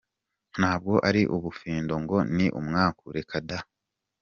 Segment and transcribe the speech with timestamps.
[0.59, 3.59] Ntabwo ari ubufindo ngo ni umwaku, reka da!